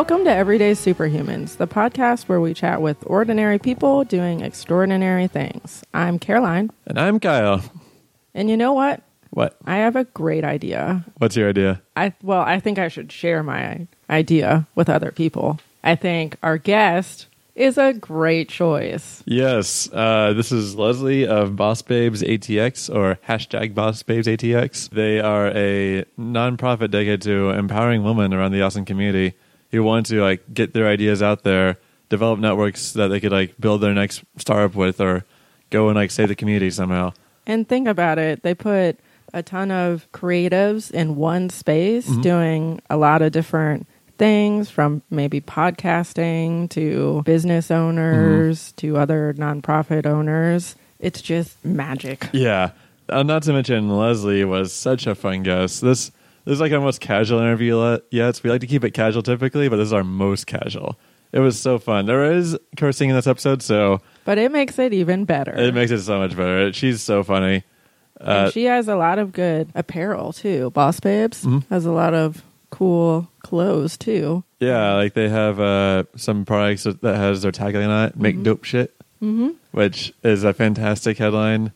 [0.00, 5.84] Welcome to Everyday Superhumans, the podcast where we chat with ordinary people doing extraordinary things.
[5.92, 7.62] I'm Caroline, And I'm Kyle.
[8.34, 9.02] and you know what?
[9.28, 9.58] What?
[9.66, 11.04] I have a great idea.
[11.18, 11.82] What's your idea?
[11.96, 15.60] I well, I think I should share my idea with other people.
[15.84, 19.22] I think our guest is a great choice.
[19.26, 24.88] Yes, uh, this is Leslie of Boss Babes ATX or hashtag Boss Babes ATX.
[24.88, 29.34] They are a nonprofit dedicated to empowering women around the Austin community
[29.70, 33.54] who want to like get their ideas out there, develop networks that they could like
[33.60, 35.24] build their next startup with, or
[35.70, 37.12] go and like save the community somehow.
[37.46, 38.98] And think about it, they put
[39.32, 43.86] a ton of creatives in one space doing a lot of different
[44.18, 50.76] things from maybe podcasting to business owners to other nonprofit owners.
[50.98, 52.28] It's just magic.
[52.32, 52.72] Yeah.
[53.08, 55.80] Uh, not to mention, Leslie was such a fun guest.
[55.80, 56.12] This
[56.44, 58.40] this is like our most casual interview le- yet.
[58.42, 60.98] We like to keep it casual typically, but this is our most casual.
[61.32, 62.06] It was so fun.
[62.06, 65.52] There is cursing in this episode, so But it makes it even better.
[65.56, 66.72] it makes it so much better.
[66.72, 67.62] She's so funny.
[68.20, 70.70] And Uh, she has a lot of good apparel too.
[70.70, 71.64] Boss Babes Mhm.
[71.70, 74.44] has a lot of cool clothes too.
[74.60, 78.64] yeah, like they have uh, some products that has their tagline on it, "Make dope
[78.64, 81.72] shit," hmm which is a fantastic headline.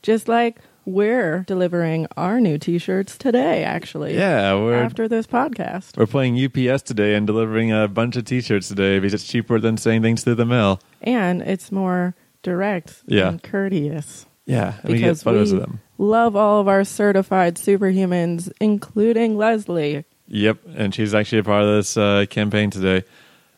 [0.00, 4.14] Just like we're delivering our new T-shirts today, actually.
[4.16, 5.96] Yeah, we're after this podcast.
[5.96, 9.76] we're playing UPS today and delivering a bunch of T-shirts today because it's cheaper than
[9.76, 10.80] sending things through the mail.
[11.00, 13.28] and it's more direct Yeah.
[13.28, 15.80] and courteous Yeah, and we get because photos we of them.
[15.98, 20.04] love all of our certified superhumans, including Leslie.
[20.26, 23.04] Yep, and she's actually a part of this uh, campaign today.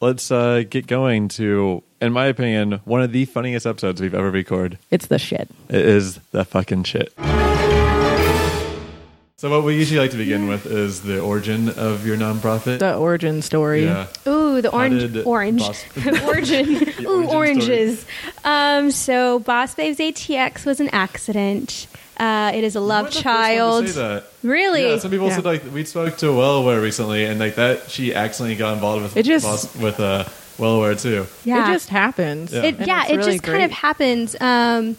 [0.01, 4.31] Let's uh, get going to, in my opinion, one of the funniest episodes we've ever
[4.31, 4.79] recorded.
[4.91, 5.49] It's the shit.
[5.69, 7.13] It is the fucking shit.
[9.37, 12.79] So, what we usually like to begin with is the origin of your nonprofit.
[12.79, 13.85] The origin story.
[13.85, 14.07] yeah.
[14.27, 15.85] Ooh, the orange, orange, Boss-
[16.25, 16.67] origin.
[16.97, 17.77] The Ooh, origin story.
[17.77, 18.07] oranges.
[18.45, 21.87] Um, so Boss Babes ATX was an accident.
[22.17, 23.89] Uh, it is a love weren't first one to child.
[23.89, 24.25] say that.
[24.45, 24.89] Really?
[24.89, 25.35] Yeah, some people Yeah.
[25.37, 29.17] said like we spoke to Wellware recently, and like that she accidentally got involved with
[29.17, 30.25] It just- Boss, with uh,
[30.57, 31.27] Wellware too.
[31.45, 31.69] yeah.
[31.69, 32.53] It just happens.
[32.53, 32.63] Yeah.
[32.63, 34.37] It, yeah, it really just kind of happens.
[34.41, 34.97] Um,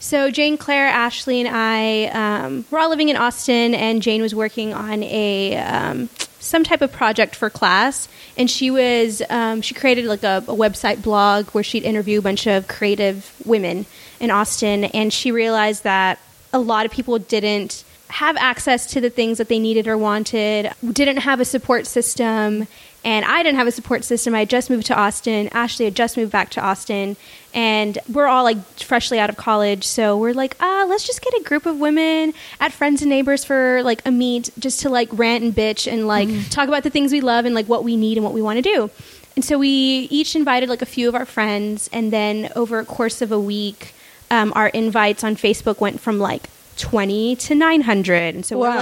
[0.00, 4.34] so Jane Claire, Ashley, and I um, we're all living in Austin, and Jane was
[4.34, 9.74] working on a um, some type of project for class, and she was um, she
[9.74, 13.86] created like a, a website blog where she'd interview a bunch of creative women
[14.20, 16.20] in Austin, and she realized that
[16.52, 20.72] a lot of people didn't have access to the things that they needed or wanted,
[20.92, 22.66] didn't have a support system,
[23.04, 24.34] and I didn't have a support system.
[24.34, 25.48] I had just moved to Austin.
[25.52, 27.16] Ashley had just moved back to Austin,
[27.54, 29.84] and we're all like freshly out of college.
[29.84, 33.44] So we're like, ah, let's just get a group of women at Friends and Neighbors
[33.44, 36.90] for like a meet, just to like rant and bitch and like talk about the
[36.90, 38.90] things we love and like what we need and what we want to do.
[39.36, 42.84] And so we each invited like a few of our friends, and then over a
[42.84, 43.94] course of a week,
[44.30, 48.34] um, our invites on Facebook went from like 20 to 900.
[48.34, 48.76] And so we're Wow.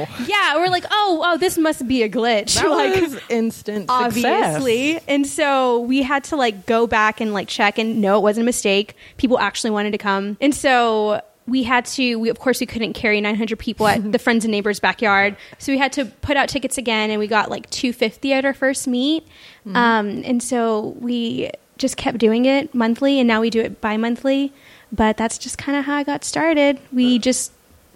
[0.00, 2.54] like, yeah, we're like, oh, oh, this must be a glitch.
[2.56, 4.56] That like, was instant success.
[4.56, 5.00] obviously.
[5.06, 8.44] And so we had to like go back and like check and no, it wasn't
[8.44, 8.96] a mistake.
[9.18, 10.36] People actually wanted to come.
[10.40, 14.18] And so we had to we of course we couldn't carry 900 people at the
[14.20, 17.50] friends and neighbors backyard so we had to put out tickets again and we got
[17.50, 19.26] like 250 at our first meet
[19.74, 24.52] um, and so we just kept doing it monthly and now we do it bi-monthly
[24.92, 27.52] but that's just kind of how i got started we just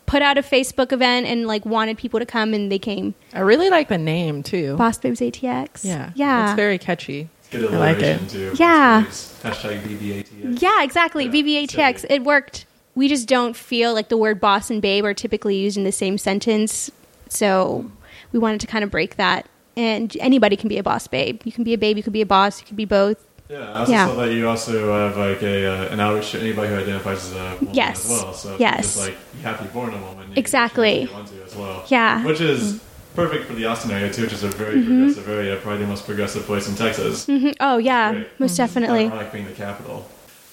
[0.06, 3.40] put out a facebook event and like wanted people to come and they came I
[3.40, 4.76] really like the name too.
[4.76, 6.12] boss babes atx yeah.
[6.14, 7.28] yeah It's very catchy.
[7.50, 8.28] Good I like alliteration, it.
[8.30, 8.52] too.
[8.58, 9.04] Yeah.
[9.04, 10.60] Hashtag BBATX.
[10.62, 11.26] Yeah, exactly.
[11.26, 12.00] Yeah, BBATX.
[12.00, 12.66] so- It worked.
[12.96, 15.92] We just don't feel like the word boss and babe are typically used in the
[15.92, 16.90] same sentence.
[17.28, 17.88] So
[18.32, 19.46] we wanted to kind of break that.
[19.76, 21.40] And anybody can be a boss babe.
[21.44, 23.24] You can be a babe, you could be a boss, you could be both.
[23.48, 24.06] Yeah, I also Yeah.
[24.08, 27.32] saw that you also have like a uh, an outreach to anybody who identifies as
[27.32, 28.04] a woman Yes.
[28.04, 28.32] as well.
[28.34, 28.72] So if Yes.
[28.74, 30.26] you're just like you have to be born a woman.
[30.28, 30.98] You Exactly.
[30.98, 31.84] Can you want to as well.
[31.88, 32.24] Yeah.
[32.24, 32.80] Which is
[33.14, 34.98] perfect for the Austin area too, which is a very Mm-hmm.
[34.98, 37.26] progressive area, probably the most progressive place in Texas.
[37.26, 38.40] hmm Oh, yeah, Great.
[38.40, 39.06] most definitely.
[39.06, 40.08] Ironic being the capital.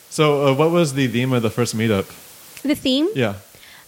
[0.09, 2.05] So, uh, what was the theme of the first meetup?
[2.61, 3.09] The theme?
[3.15, 3.33] Yeah.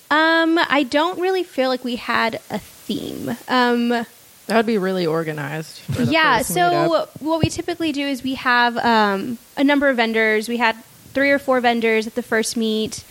[0.10, 3.38] Um, I don't really feel like we had a theme.
[3.48, 4.06] Um,
[4.48, 5.82] That would be really organized.
[6.00, 10.48] yeah so what we typically do is we have um, a number of vendors.
[10.48, 10.76] We had
[11.14, 13.04] three or four vendors at the first meet.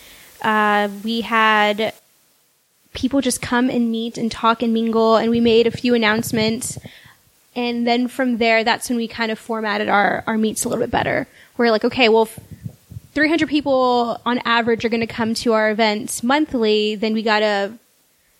[0.43, 1.95] Uh, we had
[2.93, 6.79] people just come and meet and talk and mingle and we made a few announcements.
[7.57, 10.83] And then from there that's when we kind of formatted our, our meets a little
[10.83, 11.27] bit better.
[11.57, 12.39] We're like okay well if
[13.15, 17.41] 300 people on average are going to come to our events monthly then we got
[17.41, 17.73] to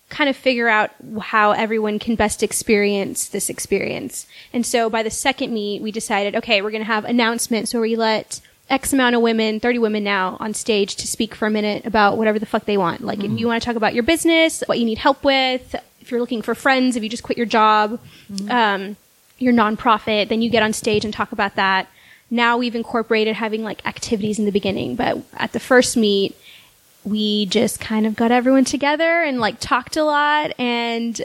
[0.09, 4.27] kind of figure out how everyone can best experience this experience.
[4.53, 7.81] And so by the second meet, we decided, okay, we're going to have announcements where
[7.81, 11.51] we let X amount of women, 30 women now on stage to speak for a
[11.51, 13.01] minute about whatever the fuck they want.
[13.01, 16.11] Like if you want to talk about your business, what you need help with, if
[16.11, 17.99] you're looking for friends, if you just quit your job,
[18.49, 18.95] um,
[19.37, 21.87] your nonprofit, then you get on stage and talk about that.
[22.31, 26.35] Now we've incorporated having like activities in the beginning, but at the first meet,
[27.05, 31.21] we just kind of got everyone together and like talked a lot and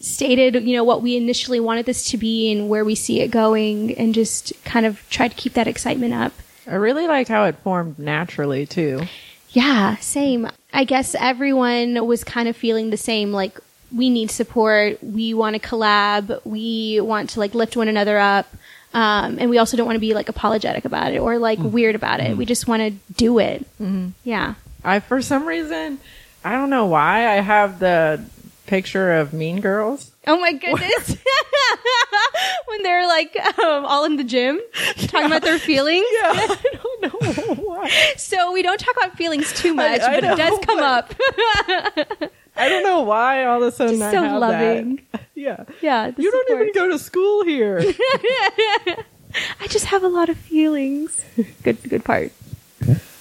[0.00, 3.30] stated, you know, what we initially wanted this to be and where we see it
[3.30, 6.32] going and just kind of tried to keep that excitement up.
[6.66, 9.02] I really liked how it formed naturally too.
[9.50, 10.48] Yeah, same.
[10.72, 13.58] I guess everyone was kind of feeling the same like
[13.94, 18.46] we need support, we want to collab, we want to like lift one another up.
[18.94, 21.70] Um, and we also don't want to be like apologetic about it or like mm-hmm.
[21.70, 22.36] weird about it.
[22.36, 22.48] We mm-hmm.
[22.48, 23.62] just want to do it.
[23.80, 24.08] Mm-hmm.
[24.24, 24.54] Yeah.
[24.84, 25.98] I for some reason,
[26.44, 28.24] I don't know why I have the
[28.66, 30.10] picture of Mean Girls.
[30.26, 31.16] Oh my goodness.
[32.66, 34.60] when they're like um, all in the gym
[35.08, 36.06] talking about their feelings.
[36.12, 37.90] Yeah, I don't know why.
[38.16, 41.14] So we don't talk about feelings too much, I but it does come up.
[42.56, 45.02] I don't know why all of a sudden Just I so have loving.
[45.12, 45.22] that.
[45.34, 46.12] Yeah, Yeah.
[46.16, 47.80] you don't even go to school here.
[49.60, 51.24] I just have a lot of feelings.
[51.62, 52.32] Good good part.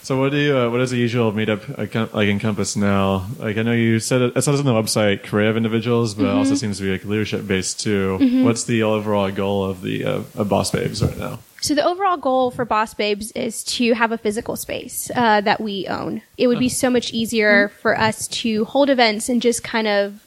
[0.04, 3.28] So what do you, uh, what does the usual meetup like encompass now?
[3.38, 6.26] Like I know you said it, it says on the website career of individuals, but
[6.26, 8.44] it also seems to be like leadership based too.
[8.44, 11.40] What's the overall goal of the uh, of Boss Babes right now?
[11.62, 15.62] So the overall goal for Boss Babes is to have a physical space uh, that
[15.62, 16.24] we own.
[16.36, 20.26] It would be so much easier for us to hold events and just kind of,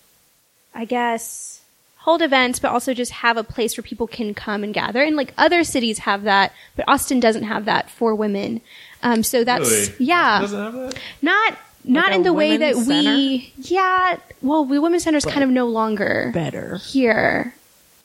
[0.72, 1.62] I guess,
[1.96, 5.02] hold events, but also just have a place where people can come and gather.
[5.02, 8.60] And like other cities have that, but Austin doesn't have that for women.
[9.04, 9.94] Um, so that's Really?
[10.06, 10.98] yeah, Doesn't have that?
[11.22, 14.16] not not a in the way that women's we yeah.
[14.42, 16.76] Well, we women's center is kind of no longer Better.
[16.78, 17.54] here.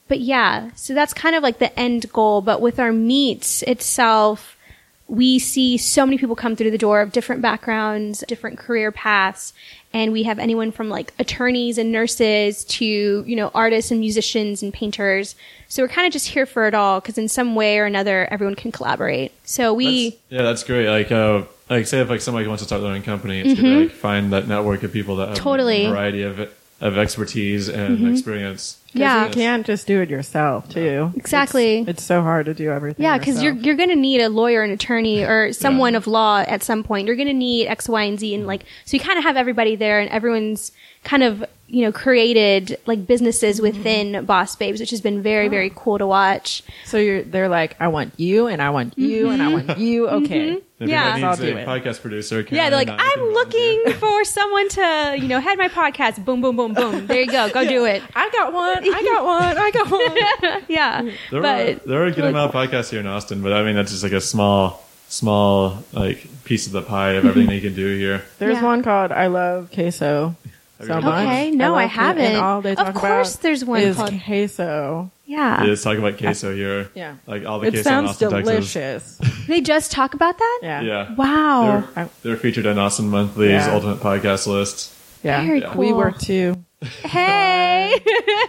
[0.08, 2.42] But yeah, so that's kind of like the end goal.
[2.42, 4.56] But with our meets itself,
[5.08, 9.52] we see so many people come through the door of different backgrounds, different career paths.
[9.92, 14.62] And we have anyone from like attorneys and nurses to, you know, artists and musicians
[14.62, 15.34] and painters.
[15.68, 18.28] So we're kind of just here for it all because in some way or another,
[18.30, 19.32] everyone can collaborate.
[19.44, 20.88] So we, That's- yeah, that's great.
[20.88, 23.62] Like, uh, like say if like somebody wants to start their own company, it's good
[23.66, 25.44] to like find that network of people that have Mm-hmm.
[25.44, 25.78] Totally.
[25.80, 25.92] Mm-hmm.
[25.92, 26.38] a variety of
[26.80, 28.12] of expertise and mm-hmm.
[28.12, 28.78] experience.
[28.92, 29.26] Yeah.
[29.26, 31.12] you can't just do it yourself too.
[31.14, 31.80] Exactly.
[31.80, 33.04] It's, it's so hard to do everything.
[33.04, 36.40] Yeah, because you're you're going to need a lawyer, an attorney, or someone of law
[36.46, 37.06] at some point.
[37.06, 39.36] You're going to need X, Y, and Z, and like so you kind of have
[39.36, 40.72] everybody there, and everyone's
[41.04, 43.78] kind of you know created like businesses mm-hmm.
[43.78, 45.74] within Boss Babes, which has been very very oh.
[45.74, 46.62] cool to watch.
[46.84, 49.80] so you're they're like, I want you, and I want you, and I want mm-hmm.
[49.80, 50.08] you.
[50.08, 50.58] Okay, mm-hmm.
[50.80, 51.12] If Yeah.
[51.12, 51.68] anybody I'll do a it.
[51.68, 55.38] podcast producer, Yeah, they're like, I I'm can volunteer." looking for someone to you know
[55.38, 56.24] head my podcast.
[56.24, 57.06] Boom, boom, boom, boom.
[57.06, 57.50] There you go.
[57.50, 58.02] Go do it.
[58.14, 58.82] I got one.
[58.82, 59.58] I got one.
[59.58, 60.62] I got one.
[60.68, 63.52] Yeah, There are, there are a good really amount of podcasts here in Austin, but
[63.52, 67.46] I mean that's just like a small small like piece of the pie of everything
[67.48, 68.22] that you can do here.
[68.38, 68.64] There's Yeah.
[68.64, 70.36] one called "I Love Queso."
[70.80, 71.26] Have So you much.
[71.26, 72.24] Okay, no, I love it, haven't.
[72.24, 75.10] And all they Of course about there's one is called- queso.
[75.26, 76.90] yeah, Yeah, let's talk about queso here.
[76.94, 77.14] Yeah.
[77.26, 78.72] like all the It queso in sounds Austin, Texas.
[78.72, 79.20] delicious.
[79.46, 80.58] they just talk about that.
[80.62, 80.80] Yeah.
[80.80, 81.84] Yeah, Wow.
[81.94, 83.74] They're, they're featured in Austin Monthly's Yeah.
[83.74, 84.94] Ultimate Podcast list.
[85.22, 85.44] Yeah.
[85.44, 85.76] Very Yeah.
[85.76, 85.98] We cool.
[85.98, 86.56] were too.
[87.04, 87.94] Hey,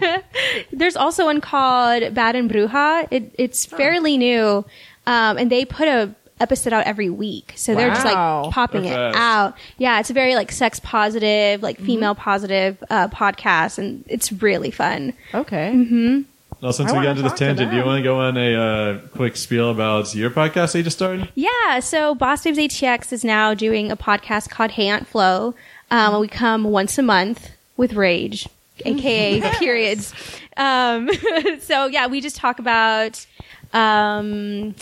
[0.72, 3.08] there's also one called Bad and Bruja.
[3.12, 4.64] It, it's fairly new,
[5.06, 8.44] um, and they put a episode out every week, so they're just Wow.
[8.46, 9.18] like popping They're it fast.
[9.18, 9.58] out.
[9.78, 11.86] Yeah, it's a very like sex positive, like Mm-hmm.
[11.86, 15.14] female positive uh, podcast, and it's really fun.
[15.34, 15.72] Okay.
[15.74, 16.22] Mm-hmm.
[16.62, 17.88] Now, since I we wanna got into this talk to tangent, do you them.
[17.90, 21.30] want to go on a uh, quick spiel about your podcast that you just started?
[21.34, 25.56] Yeah, so Boss Babes ATX is now doing a podcast called Hey Aunt Flo.
[25.90, 28.48] Um, we come once a month with Rage,
[28.86, 30.14] aka periods.
[30.56, 31.10] Um,
[31.62, 33.26] so yeah, we just talk about
[33.74, 34.76] um,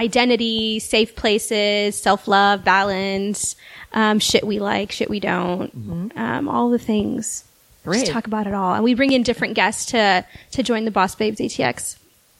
[0.00, 3.56] identity, safe places, self love, balance,
[3.92, 7.44] um, shit we like, shit we don't, um, all the things.
[7.84, 8.00] Great.
[8.00, 10.90] Just talk about it all, and we bring in different guests to to join the
[10.90, 11.96] Boss Babes ATX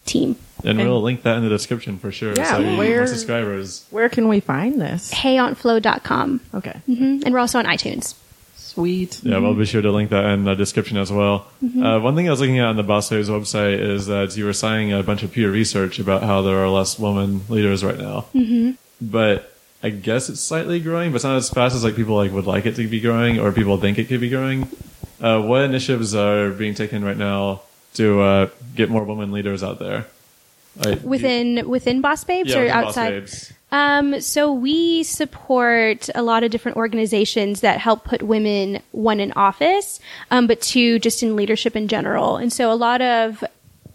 [0.06, 0.36] team.
[0.64, 0.86] And Okay.
[0.88, 2.34] we'll link that in the description for sure.
[2.36, 3.84] Yeah, so where- subscribers.
[3.90, 5.10] Where can we find this?
[5.14, 6.40] HeyAuntFlo.com.
[6.54, 6.76] Okay.
[6.86, 8.14] hmm And we're also on iTunes.
[8.70, 9.20] Sweet.
[9.24, 11.48] Yeah, we'll be sure to link that in the description as well.
[11.60, 14.44] Uh, one thing I was looking at on the Boss Babes website is that you
[14.44, 17.98] were citing a bunch of Pew research about how there are less women leaders right
[17.98, 18.26] now.
[18.32, 18.72] Mm-hmm.
[19.00, 22.30] But I guess it's slightly growing, but it's not as fast as like people like
[22.30, 24.68] would like it to be growing or people think it could be growing.
[25.20, 27.62] Uh, what initiatives are being taken right now
[27.94, 30.06] to uh, get more women leaders out there?
[30.76, 33.10] Like, within within Boss Babes yeah, or outside?
[33.10, 33.52] Babes.
[33.72, 39.32] Um, so we support a lot of different organizations that help put women one in
[39.32, 40.00] office,
[40.30, 42.36] um, but two just in leadership in general.
[42.36, 43.44] And so a lot of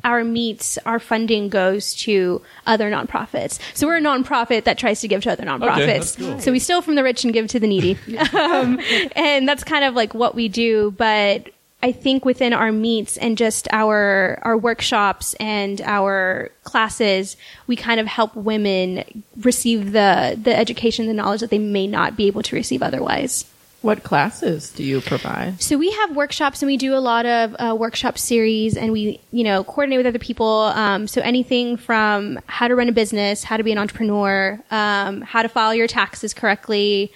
[0.06, 3.60] our meets, our funding goes to other nonprofits.
[3.74, 5.86] So we're a nonprofit that tries to give to other nonprofits.
[5.88, 6.40] that's cool.
[6.40, 7.98] So we steal from the rich and give to the needy.
[8.34, 8.80] um,
[9.16, 10.92] and that's kind of like what we do.
[10.92, 11.50] But
[11.86, 17.38] I think within our meets and just our our workshops and our classes,
[17.68, 22.18] we kind of help women receive the the education, the knowledge that they may not
[22.18, 23.46] be able to receive otherwise.
[23.84, 25.62] What classes do you provide?
[25.62, 29.20] So we have workshops and we do a lot of uh, workshop series and we,
[29.32, 30.72] you know, coordinate with other people.
[30.74, 35.22] Um, so anything from how to run a business, how to be an entrepreneur, um,
[35.22, 37.14] how to file your taxes correctly,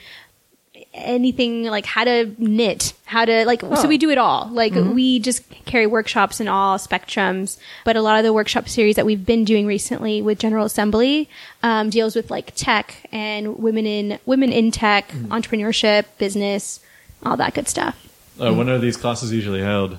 [0.94, 4.50] anything like how to knit, how to like, so we do it all.
[4.52, 7.58] Like we just carry workshops in all spectrums.
[7.86, 11.30] But a lot of the workshop series that we've been doing recently with General Assembly
[11.64, 16.80] um, deals with like tech and women in women in tech, entrepreneurship, business,
[17.24, 18.06] all that good stuff.
[18.40, 19.98] Uh, when are these classes usually held?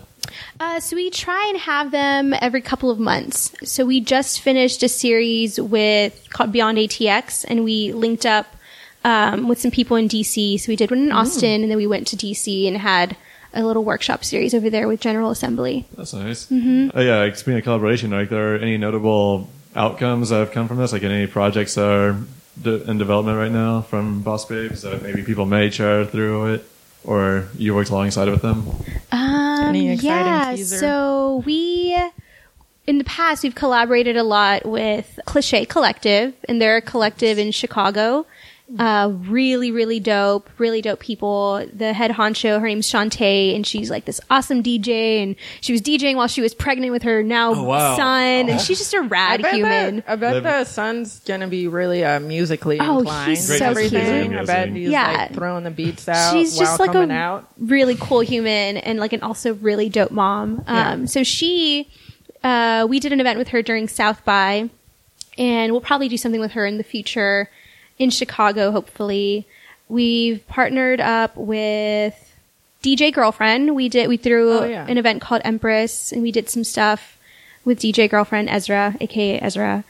[0.59, 3.53] Uh, so we try and have them every couple of months.
[3.65, 8.47] So we just finished a series with called Beyond ATX, and we linked up
[9.05, 10.59] um, with some people in DC.
[10.61, 13.17] So we did one in Austin, and then we went to DC and had
[13.53, 15.85] a little workshop series over there with General Assembly.
[15.97, 16.47] That's nice.
[16.47, 16.97] Mm-hmm.
[16.97, 18.11] Uh, yeah, it's been a collaboration.
[18.11, 20.93] Like, there are any notable outcomes that have come from this?
[20.93, 22.17] Like, any projects that are
[22.61, 26.65] de- in development right now from Boss Babes that maybe people may share through it,
[27.05, 28.69] or you worked alongside with them?
[29.11, 30.79] Um, Any yeah, teaser?
[30.79, 31.97] so we
[32.87, 37.53] in the past we've collaborated a lot with Cliche Collective, and they're a collective in
[37.53, 38.27] Chicago.
[38.79, 41.67] Uh, really, really dope, really dope people.
[41.73, 45.83] The head honcho, her name's Shantae, and she's like this awesome DJ, and she was
[45.83, 47.97] DJing while she was pregnant with her now Oh, wow.
[47.97, 49.97] son, and she's just a rad bet, human.
[49.97, 53.31] that, I bet They've- the son's gonna be really uh, musically Oh, inclined.
[53.31, 54.29] he's with so everything.
[54.31, 54.41] cute.
[54.41, 55.13] I bet he's Yeah.
[55.13, 57.49] like throwing the beats out she's while just like coming a out.
[57.59, 60.63] really cool human and like an also really dope mom.
[60.69, 60.91] Yeah.
[60.93, 61.89] Um, so she,
[62.45, 64.71] uh, we did an event with her during South by,
[65.37, 67.51] and we'll probably do something with her in the future
[68.01, 69.47] in Chicago, hopefully.
[69.89, 72.15] We've partnered up with
[72.83, 73.75] DJ Girlfriend.
[73.77, 74.87] We did we threw Oh, yeah.
[74.89, 77.17] an event called Empress, and we did some stuff
[77.65, 79.85] with DJ Girlfriend Ezra, aka Ezra.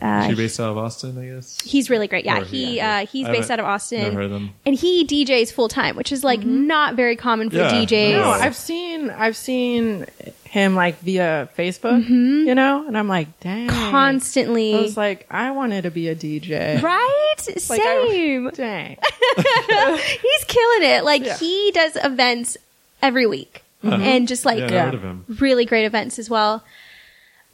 [0.00, 1.60] Uh, she based out of Austin, I guess.
[1.60, 2.24] He's really great.
[2.24, 3.00] Yeah, Or- he yeah.
[3.02, 4.50] Uh, he's I based out of Austin, never heard them.
[4.64, 7.70] and he DJs full time, which is like not very common for Yeah.
[7.70, 8.12] DJs.
[8.12, 8.30] No.
[8.30, 10.06] I've seen I've seen
[10.50, 12.48] him like via Facebook, mm-hmm.
[12.48, 13.68] you know, and I'm like, dang.
[13.68, 16.82] Constantly, I was like, I wanted to be a DJ.
[16.82, 17.36] right?
[17.46, 18.50] Like, I- Same.
[18.54, 18.96] dang.
[19.36, 21.04] he's killing it.
[21.04, 21.38] Like Yeah.
[21.38, 22.56] he does events
[23.00, 23.94] every week, uh-huh.
[24.02, 24.84] and just like Yeah, Yeah.
[24.86, 25.24] heard of him.
[25.38, 26.64] really great events as well.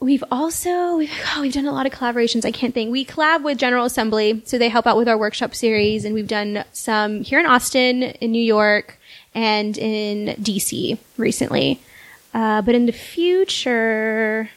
[0.01, 2.47] We've also we've, oh, we've done a lot of collaborations.
[2.47, 2.91] I can't think.
[2.91, 6.27] We collab with General Assembly, so they help out with our workshop series, and we've
[6.29, 8.99] done some here in Austin, in New York,
[9.35, 11.79] and in DC recently.
[12.37, 14.51] Uh, but in the future,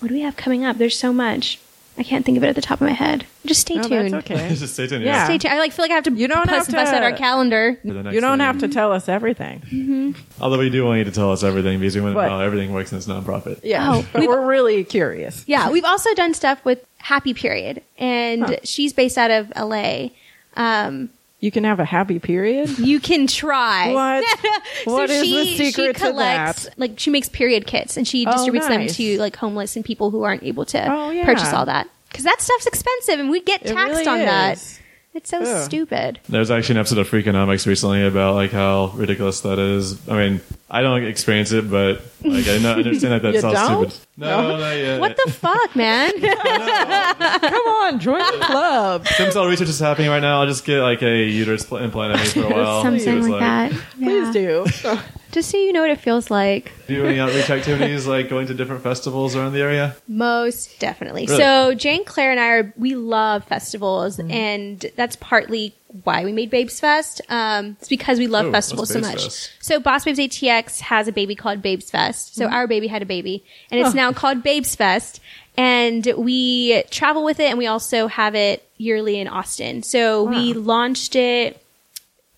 [0.00, 0.78] what do we have coming up?
[0.78, 1.58] There's so much.
[1.98, 3.26] I can't think of it at the top of my head.
[3.44, 4.14] Just stay No, tuned.
[4.14, 4.48] that's okay.
[4.54, 5.04] Just stay tuned.
[5.04, 5.10] Yeah.
[5.16, 5.24] Yeah.
[5.26, 5.52] Stay tuned.
[5.52, 7.12] I like feel like I have to You don't bust, have bust to- out our
[7.12, 7.78] calendar.
[7.82, 8.46] For the next You don't thing.
[8.46, 10.14] have to tell us everything.
[10.40, 12.40] Although we do want you to tell us everything because we want to know how
[12.40, 13.60] everything works in this nonprofit.
[13.62, 15.44] Yeah, Oh, but we've- we're really curious.
[15.52, 18.56] Yeah, we've also done stuff with Happy Period, and Huh.
[18.64, 20.08] she's based out of LA.
[20.56, 21.10] Um,
[21.42, 22.78] You can have a happy period.
[22.78, 23.92] you can try.
[23.92, 24.24] What?
[24.84, 26.78] so What is she, the secret she to collects, that?
[26.78, 28.96] Like she makes period kits, and she Oh, distributes nice.
[28.96, 31.26] them to like homeless and people who aren't able to Oh, yeah.
[31.26, 31.88] purchase all that.
[32.08, 34.78] Because that stuff's expensive, and we get taxed really on that.
[35.14, 35.20] Is.
[35.20, 35.64] It's so Ugh.
[35.64, 36.20] stupid.
[36.28, 40.08] There's actually an episode of Freakonomics recently about like how ridiculous that is.
[40.08, 40.40] I mean,
[40.70, 43.90] I don't experience it, but like I know, understand that that You sounds don't?
[43.90, 44.06] stupid.
[44.16, 44.56] No, No?
[44.58, 45.00] not yet.
[45.00, 46.12] What the fuck, man?
[46.20, 49.06] Come on, join the club.
[49.06, 50.40] Stem cell research is happening right now.
[50.40, 52.82] I'll just get like a uterus pl- implant in me for a while.
[52.82, 53.96] Something See what like it's that.
[53.98, 54.32] Please Yeah.
[54.32, 54.98] do.
[55.32, 56.70] Just so you know what it feels like.
[56.86, 59.96] Do you do any outreach activities like going to different festivals around the area?
[60.06, 61.26] Most definitely.
[61.26, 61.38] Really?
[61.38, 65.74] So Jane Claire and I are we love festivals, and that's partly
[66.04, 67.20] why we made Babes Fest.
[67.28, 69.22] Um, it's because we love Ooh, festivals so much.
[69.24, 69.50] Fest?
[69.60, 72.34] So Boss Babes ATX has a baby called Babes Fest.
[72.34, 73.96] So our baby had a baby, and it's Oh.
[73.96, 75.20] now called Babes Fest.
[75.56, 79.82] And we travel with it, and we also have it yearly in Austin.
[79.82, 81.62] So we launched it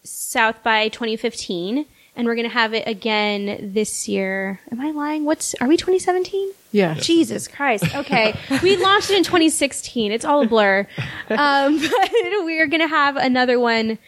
[0.03, 1.87] South by 2015,
[2.17, 4.61] and we're going to have it again this year.
[4.71, 5.25] Am I lying?
[5.25, 6.53] What's are we 2017?
[6.73, 6.95] Yeah.
[6.95, 7.95] Jesus Christ.
[7.95, 8.35] Okay.
[8.63, 10.13] we launched it in 2016.
[10.13, 10.87] It's all a blur.
[11.31, 12.11] Um, but
[12.45, 13.99] we're going to have another one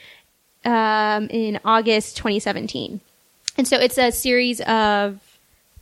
[0.65, 3.01] um, in August 2017.
[3.57, 5.19] And so it's a series of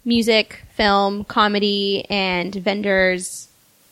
[0.04, 3.48] music, film, comedy, and vendors,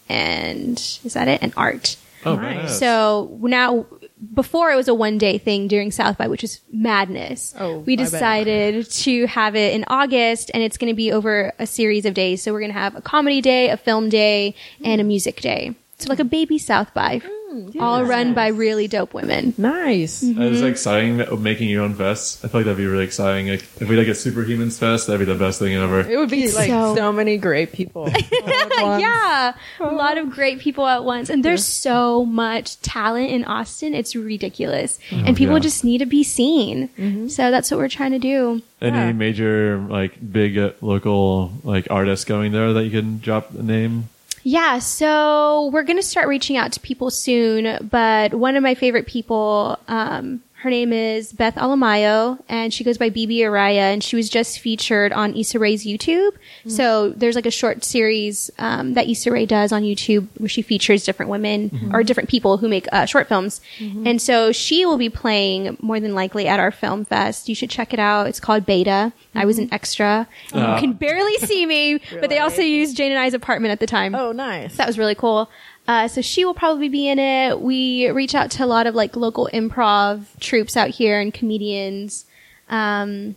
[0.08, 1.42] and is that it?
[1.42, 1.96] And art.
[2.24, 2.56] Oh, Nice.
[2.56, 2.78] nice.
[2.78, 3.86] So now,
[4.34, 7.54] before it was a one day thing during South by, which is madness.
[7.58, 11.66] Oh, we decided to have it in August, and it's going to be over a
[11.66, 12.42] series of days.
[12.42, 15.74] So we're going to have a comedy day, a film day, and a music day.
[15.98, 17.41] So like a baby South by, mm.
[17.80, 19.54] All run by really dope women.
[19.58, 20.22] Nice.
[20.22, 20.42] Mm-hmm.
[20.42, 22.44] It's exciting that- making your own vests.
[22.44, 23.48] I feel like that'd be really exciting.
[23.48, 26.00] Like, if we like a Superhumans fest, that'd be the best thing ever.
[26.00, 28.02] It would be like So- so, many great people.
[28.02, 29.02] all at once.
[29.02, 33.94] Yeah, a lot of great people at once, and there's so much talent in Austin.
[33.94, 35.60] It's ridiculous, and people yeah.
[35.60, 37.28] just need to be seen.
[37.28, 38.62] So that's what we're trying to do.
[38.80, 39.12] Any Yeah.
[39.12, 44.08] major like big uh, local like artists going there that you can drop a name?
[44.44, 48.74] Yeah, so we're going to start reaching out to people soon, but one of my
[48.74, 54.02] favorite people, um, her name is Beth Alamayo, and she goes by BB Araya, and
[54.02, 56.30] she was just featured on Issa Rae's YouTube.
[56.68, 60.62] So there's like a short series um, that Issa Rae does on YouTube where she
[60.62, 63.60] features different women or different people who make uh, short films.
[63.80, 67.48] And so she will be playing more than likely at our film fest.
[67.48, 68.28] You should check it out.
[68.28, 69.12] It's called Beta.
[69.34, 70.28] I was an extra.
[70.52, 70.74] And Ah.
[70.76, 73.86] You can barely see me, but they also used Jane and I's apartment at the
[73.86, 74.14] time.
[74.14, 74.76] Oh, nice.
[74.76, 75.50] That was really cool.
[75.88, 77.60] Uh, so she will probably be in it.
[77.60, 82.24] We reach out to a lot of like local improv troops out here and comedians.
[82.68, 83.34] Um,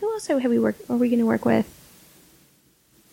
[0.00, 0.76] who else have we work?
[0.90, 1.66] Are we going to work with?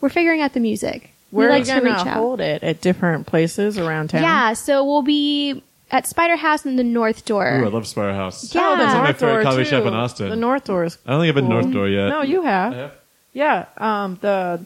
[0.02, 1.12] We're figuring out the music.
[1.32, 2.08] We're we like to gonna reach out.
[2.18, 4.22] hold it at different places around town.
[4.22, 7.62] Yeah, so we'll be at Spider House in the North Door.
[7.62, 8.54] Ooh, I love Spider House.
[8.54, 8.62] Yeah.
[8.64, 9.70] Oh, That's my favorite Door coffee too.
[9.70, 10.30] shop in Austin.
[10.30, 10.98] The North Door is.
[11.08, 11.62] I don't think I've been cool.
[11.62, 12.10] North Door yet.
[12.10, 12.74] No, you have.
[12.74, 12.94] I have?
[13.34, 13.66] Yeah.
[13.78, 14.18] Um.
[14.22, 14.64] The.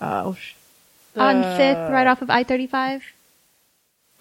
[0.00, 0.54] Uh, oh, sh-
[1.16, 3.04] on Fifth, right off of I thirty five.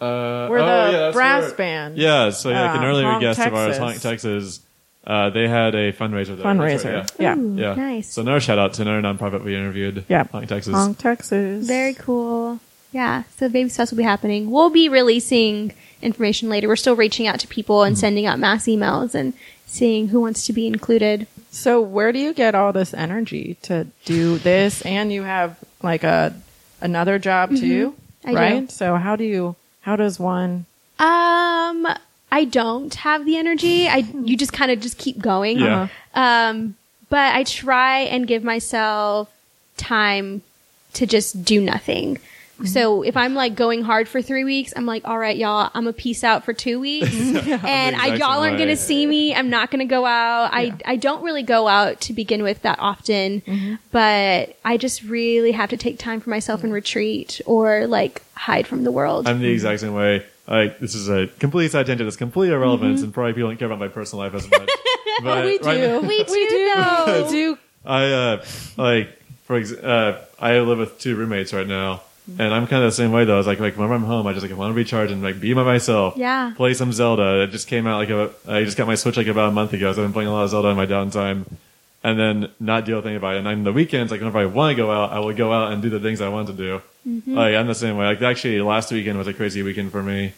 [0.01, 1.97] Uh, Where oh, the yeah, brass where- band.
[1.97, 3.79] Yeah, so yeah, like an Uh, earlier Honk, guest of ours, Texas.
[3.79, 4.59] Honk, Texas,
[5.05, 6.45] uh, they had a fundraiser there.
[6.45, 6.95] Fundraiser.
[7.01, 7.37] Right, yeah.
[7.37, 7.69] Ooh, yeah.
[7.69, 7.75] yeah.
[7.75, 8.11] nice.
[8.13, 10.05] So another shout out to another nonprofit we interviewed.
[10.09, 10.23] Yeah.
[10.31, 10.73] Honk, Texas.
[10.73, 11.67] Honk, Texas.
[11.67, 12.59] Very cool.
[12.91, 14.51] Yeah, so Baby Fest will be happening.
[14.51, 16.67] We'll be releasing information later.
[16.67, 19.33] We're still reaching out to people and sending out mass emails and
[19.65, 21.25] seeing who wants to be included.
[21.51, 24.81] So where do you get all this energy to do this?
[24.81, 26.33] And you have like a
[26.81, 27.93] another job too,
[28.25, 28.29] Mm-hmm.
[28.29, 28.37] I do.
[28.37, 28.71] right?
[28.71, 29.55] So how do you?
[29.81, 30.65] How does one?
[30.99, 31.87] Um,
[32.31, 33.87] I don't have the energy.
[33.87, 35.59] I you just kind of just keep going.
[35.59, 35.87] Yeah.
[36.13, 36.75] Um,
[37.09, 39.29] but I try and give myself
[39.77, 40.41] time
[40.93, 42.19] to just do nothing.
[42.65, 45.87] So if I'm like going hard for three weeks, I'm like, all right, y'all, I'm
[45.87, 49.33] a peace out for two weeks, and I, y'all aren't gonna see me.
[49.33, 50.49] I'm not gonna go out.
[50.53, 55.51] I I don't really go out to begin with that often, but I just really
[55.51, 59.27] have to take time for myself and retreat or like hide from the world.
[59.27, 60.25] I'm the exact same way.
[60.47, 62.07] Like this is a complete side tangent.
[62.07, 64.69] It's completely irrelevant, and probably people don't care about my personal life as much.
[65.23, 66.01] But we right do.
[66.01, 67.23] we do though.
[67.25, 67.57] We do.
[67.85, 68.45] I uh
[68.75, 69.09] like
[69.43, 72.95] for ex- uh I live with two roommates right now, and I'm kind of the
[72.95, 73.39] same way though.
[73.39, 75.53] It's like like when I'm home, I just like want to recharge and like be
[75.53, 76.15] by myself.
[76.17, 76.53] Yeah.
[76.55, 77.43] Play some Zelda.
[77.43, 79.73] It just came out like a, I just got my Switch like about a month
[79.73, 81.45] ago, so I've been playing a lot of Zelda in my downtime,
[82.03, 83.39] and then not deal with anybody.
[83.39, 85.73] And on the weekends, like whenever I want to go out, I will go out
[85.73, 86.81] and do the things I want to do.
[87.07, 87.35] Mm-hmm.
[87.35, 88.05] Like I'm the same way.
[88.05, 90.33] Like actually, last weekend was a crazy weekend for me.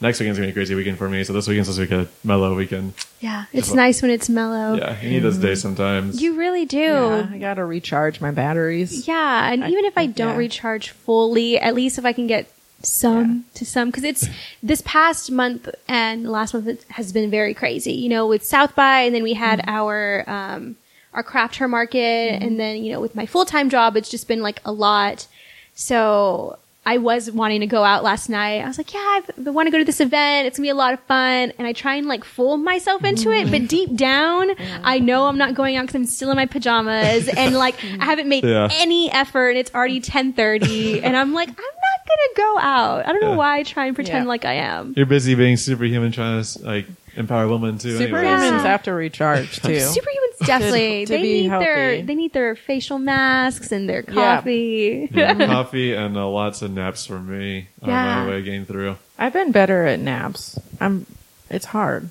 [0.00, 1.22] Next weekend's gonna be a crazy weekend for me.
[1.24, 2.94] So this weekend's supposed to be a mellow weekend.
[3.20, 4.74] Yeah, it's nice when it's mellow.
[4.74, 5.62] Yeah, you need those days mm.
[5.62, 6.20] sometimes.
[6.20, 6.78] You really do.
[6.78, 9.06] Yeah, I gotta recharge my batteries.
[9.06, 10.36] Yeah, and even if I don't yeah.
[10.36, 12.50] recharge fully, at least if I can get
[12.82, 14.28] some to some, because it's
[14.62, 17.92] this past month and last month it has been very crazy.
[17.92, 19.70] You know, with South by, and then we had mm-hmm.
[19.70, 20.76] our um,
[21.12, 22.56] our craft her market, and mm-hmm.
[22.56, 25.28] then you know with my full time job, it's just been like a lot.
[25.74, 28.60] So I was wanting to go out last night.
[28.60, 30.46] I was like, yeah, I want to go to this event.
[30.46, 31.52] It's gonna be a lot of fun.
[31.58, 34.50] And I try and like fool myself into it, but deep down,
[34.82, 38.04] I know I'm not going out because I'm still in my pajamas and like I
[38.04, 38.68] haven't made Yeah.
[38.72, 39.50] any effort.
[39.50, 43.06] And it's already 10:30, and I'm like, I'm not gonna go out.
[43.06, 44.28] I don't know why I try and pretend Yeah.
[44.28, 44.94] like I am.
[44.96, 47.98] You're busy being superhuman, trying to like empower women too.
[47.98, 48.22] Superhumans Anyway.
[48.24, 48.62] Yeah.
[48.62, 49.68] have to recharge too.
[49.72, 55.08] Superhumans definitely to they be need their they need their facial masks and their coffee.
[55.12, 58.24] Yeah, coffee and uh, lots of naps for me on Yeah.
[58.24, 58.96] my way getting through.
[59.18, 60.58] I've been better at naps.
[60.80, 61.06] I'm.
[61.50, 62.08] It's hard.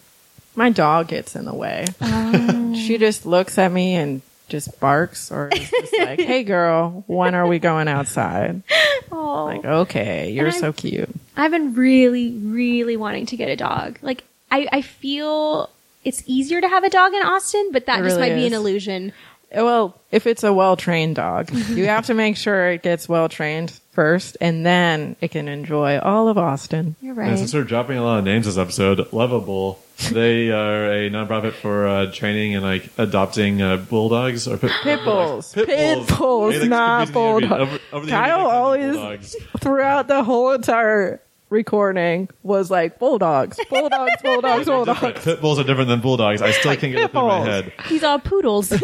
[0.55, 1.85] My dog gets in the way.
[2.01, 2.73] Oh.
[2.75, 7.35] She just looks at me and just barks, or is just like, "Hey, girl, when
[7.35, 8.63] are we going outside?"
[9.11, 9.45] Oh.
[9.45, 11.09] Like, okay, you're And I'm- so cute.
[11.37, 13.99] I've been really, really wanting to get a dog.
[14.01, 15.69] Like, I, I feel
[16.03, 18.45] it's easier to have a dog in Austin, but that It just really might be
[18.47, 18.59] an is.
[18.59, 19.13] illusion.
[19.55, 23.29] Well, if it's a well trained dog, you have to make sure it gets well
[23.29, 26.95] trained first, and then it can enjoy all of Austin.
[27.01, 27.37] You're And right.
[27.37, 29.79] since we're dropping a lot of names this episode, Love-A-Bull,
[30.11, 34.99] they are a nonprofit for uh, training and like adopting uh, bulldogs or pit, Pit
[35.05, 35.53] bulls.
[35.53, 36.17] Pit Pit bulls.
[36.17, 37.55] bulls, Hey, that's not confusing me.
[37.55, 37.73] I mean, bulldogs.
[37.73, 41.21] over- over the Kyle I've called them always- Throughout the whole entire
[41.53, 45.23] recording was like bulldogs, bulldogs, bulldogs, bulldogs.
[45.23, 46.41] Pit bulls are different than bulldogs.
[46.41, 47.47] I still can't get it pit through my bulls.
[47.47, 47.73] head.
[47.87, 48.69] He's all poodles.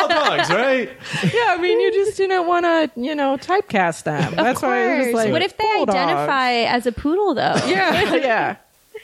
[0.00, 0.90] Bulldogs, right?
[1.22, 4.34] Yeah, I mean, you just didn't want to, you know, typecast them.
[4.34, 5.32] That's why it was just like.
[5.32, 5.96] what if they bulldogs.
[5.96, 7.54] identify as a poodle though?
[7.66, 8.56] Yeah, yeah.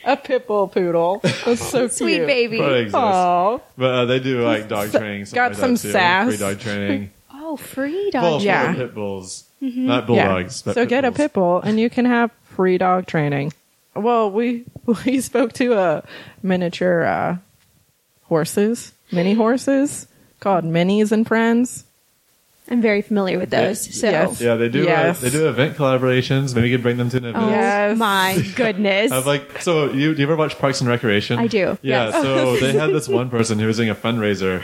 [0.04, 1.20] A pit bull poodle.
[1.22, 1.92] That's so cute.
[1.92, 2.26] Sweet cute.
[2.26, 2.58] baby.
[2.58, 2.94] Probably exists.
[2.96, 3.58] Aw.
[3.78, 5.26] But uh, they do like dog training.
[5.26, 5.90] stuff got like some that, too.
[5.92, 6.28] sass.
[6.28, 7.11] Free dog training.
[7.44, 8.22] Oh, free dog.
[8.22, 8.72] Well, for Yeah.
[8.72, 9.87] the pit bulls, Mm-hmm.
[9.87, 10.62] not bulldogs.
[10.62, 11.16] But So pit get a bulls.
[11.18, 13.52] pit bull and you can have free dog training.
[13.94, 14.64] Well, we
[15.06, 16.04] we spoke to a
[16.42, 17.36] miniature uh,
[18.24, 20.06] horses, mini horses
[20.40, 21.84] called Minis and Friends.
[22.70, 23.82] I'm very familiar with those.
[24.00, 24.40] So, Yes.
[24.40, 24.84] Yeah, they do.
[24.84, 25.18] Yes.
[25.18, 26.54] Uh, they do event collaborations.
[26.54, 27.44] Maybe you could bring them to an event.
[27.44, 27.98] oh Yes.
[27.98, 29.10] my goodness.
[29.12, 31.38] Of like, so you do you ever watch Parks and Recreation?
[31.38, 32.06] I do, Yeah.
[32.08, 32.14] yes.
[32.22, 34.62] So they had this one person who was doing a fundraiser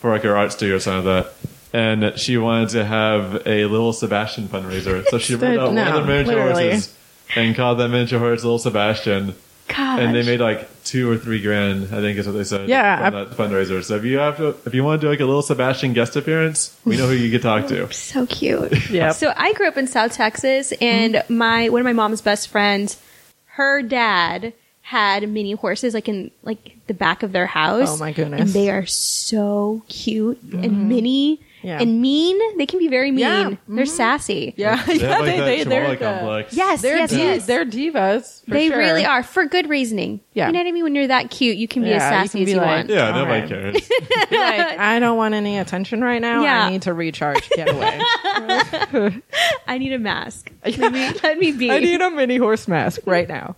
[0.00, 1.32] for like her art studio or something like that.
[1.72, 5.04] And she wanted to have a little Sebastian fundraiser.
[5.06, 6.70] So she brought out one of the miniature literally.
[6.72, 6.94] horses
[7.34, 9.34] and called that miniature horse Little Sebastian.
[9.68, 10.00] Gosh.
[10.00, 12.68] And they made like two or three grand, I think is what they said.
[12.68, 13.82] Yeah, From that fundraiser.
[13.82, 16.14] So if you have to, if you want to do like a little Sebastian guest
[16.14, 17.92] appearance, we know who you could talk to.
[17.92, 18.90] so cute.
[18.90, 19.10] yeah.
[19.10, 21.36] So I grew up in South Texas, and mm-hmm.
[21.36, 23.00] my one of my mom's best friends,
[23.46, 27.88] her dad had mini horses like in like the back of their house.
[27.90, 28.40] Oh, my goodness.
[28.40, 30.88] And they are so cute and mm-hmm.
[30.88, 31.80] mini Yeah.
[31.80, 32.38] and mean.
[32.58, 33.18] They can be very mean.
[33.18, 33.48] Yeah.
[33.48, 33.84] They're mm-hmm.
[33.86, 34.54] sassy.
[34.56, 36.54] yeah, They yeah, have like they, that they, Chihuahua they're the- complex.
[36.54, 37.46] Yes, They're yes, di- yes.
[37.46, 38.44] they're divas.
[38.44, 38.78] for they sure.
[38.78, 40.20] really are for good reasoning.
[40.32, 40.46] Yeah.
[40.46, 40.84] You know what I mean?
[40.84, 42.66] When you're that cute, you can be as Yeah, you sassy can as you like-
[42.66, 42.88] want.
[42.90, 43.48] Yeah, nobody right.
[43.48, 43.90] cares.
[44.30, 46.42] like I don't want any attention right now.
[46.44, 46.66] Yeah.
[46.66, 47.48] I need to recharge.
[47.50, 48.00] Get away.
[49.66, 50.52] I need a mask.
[50.64, 51.70] Let me, let me be.
[51.72, 53.56] I need a mini horse mask right now.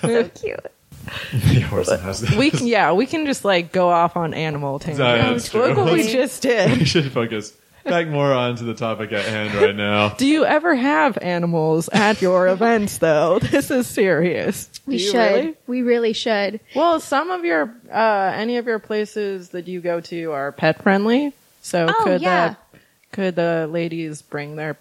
[0.00, 0.64] so cute.
[1.32, 2.36] the horse has that.
[2.38, 5.00] We can, yeah, we can just like go off on animal Yeah, tangents.
[5.44, 5.62] that's true.
[5.68, 6.44] Look what we Let's- just
[6.78, 7.52] we should focus
[7.84, 10.10] back more on to the topic at hand right now.
[10.10, 13.38] Do you ever have animals at your events though?
[13.38, 14.68] This is serious.
[14.86, 15.14] We should.
[15.14, 15.54] really?
[15.66, 16.60] We really should.
[16.74, 20.82] Well, some of your uh any of your places that you go to are pet
[20.82, 21.32] friendly.
[21.62, 22.56] So Oh, could yeah.
[22.72, 22.78] the
[23.12, 24.76] could the ladies bring their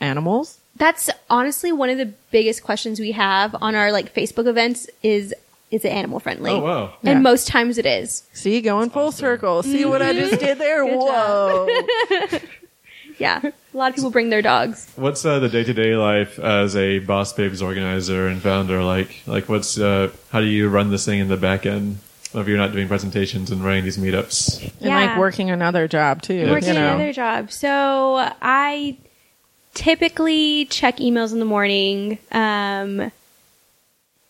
[0.00, 0.58] animals?
[0.76, 5.34] That's honestly one of the biggest questions we have on our like Facebook events is
[5.70, 6.50] is it animal friendly?
[6.50, 6.94] Oh wow.
[7.02, 7.12] Yeah.
[7.12, 8.24] And most times it is.
[8.32, 9.62] See, going full circle.
[9.62, 10.84] See what I just did there?
[10.84, 11.68] Whoa.
[13.20, 13.40] Yeah.
[13.42, 14.90] A lot of people bring their dogs.
[14.96, 19.22] What's uh, the day to day life as a Boss Babes organizer and founder like?
[19.26, 21.98] Like, what's uh, how do you run this thing in the back end?
[22.32, 26.34] If you're not doing presentations and running these meetups, and like working another job too.
[26.34, 26.50] Yeah.
[26.50, 26.94] Working you know.
[26.94, 27.52] another job.
[27.52, 28.96] So I
[29.74, 33.12] typically check emails in the morning, um,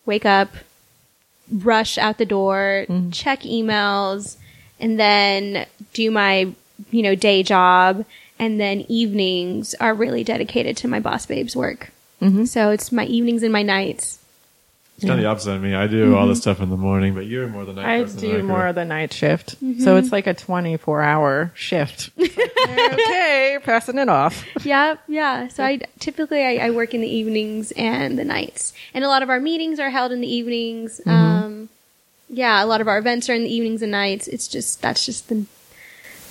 [0.05, 0.51] wake up,
[1.53, 3.11] rush out the door, Mm-hmm.
[3.11, 4.37] check emails,
[4.79, 6.53] and then do my,
[6.91, 8.05] you know, day job.
[8.39, 11.91] And then evenings are really dedicated to my boss babes work.
[12.23, 12.49] Mhm.
[12.49, 14.19] So it's my evenings and my nights.
[15.01, 15.75] It's kind of the opposite of me.
[15.75, 16.43] I do all this mm-hmm.
[16.43, 18.01] stuff in the morning, but you're more the night.
[18.01, 19.53] I person do than more of the night shift.
[19.53, 19.97] So mm-hmm.
[19.97, 22.11] it's like a 24 hour shift.
[22.19, 24.45] It's like, okay, passing it off.
[24.63, 25.49] yeah, yeah.
[25.49, 29.23] So I typically I, I work in the evenings and the nights, and a lot
[29.23, 31.01] of our meetings are held in the evenings.
[31.01, 31.11] Mm-hmm.
[31.11, 31.69] Um,
[32.29, 34.29] yeah, a lot of our events are in the evenings and nights.
[34.29, 35.47] It's just that's just the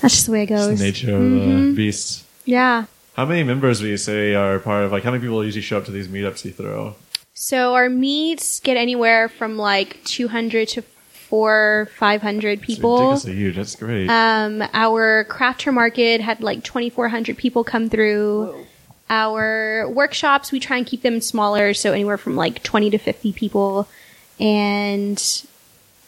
[0.02, 0.78] that's just the way it It's goes.
[0.78, 2.24] the nature of the beast.
[2.46, 2.86] Yeah.
[3.16, 5.04] How many members would you say are part of like?
[5.04, 6.96] How many people usually show up to these meetups you throw?
[7.42, 12.96] So our meets get anywhere from like 200 to four, 500 It's people.
[12.98, 13.56] ridiculously huge.
[13.56, 14.10] That's great.
[14.10, 18.66] Um, our crafter market had like 2,400 people come through.
[19.10, 23.32] Our workshops, we try and keep them smaller, so anywhere from like 20 to 50
[23.32, 23.88] people.
[24.38, 25.18] And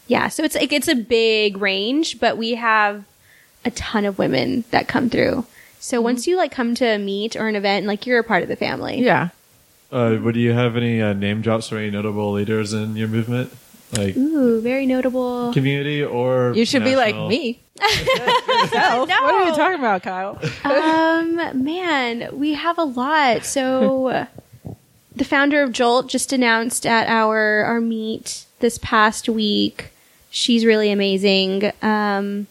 [0.08, 3.06] yeah, so it's like, it's a big range, but we have
[3.64, 5.46] a ton of women that come through.
[5.80, 8.44] So once you like come to a meet or an event, like you're a part
[8.44, 9.02] of the family.
[9.02, 9.30] Yeah.
[9.92, 13.52] Uh, would you have any uh, name drops for any notable leaders in your movement,
[13.98, 15.52] like Ooh, very notable.
[15.54, 16.54] community or?
[16.56, 17.60] You should be like me.
[18.74, 19.06] No.
[19.06, 20.40] What are you talking about, Kyle?
[20.64, 23.44] um, man, we have a lot.
[23.44, 24.28] So,
[25.16, 29.90] the founder of Jolt just announced at our our meet this past week.
[30.30, 31.72] She's really amazing.
[31.82, 32.48] Um,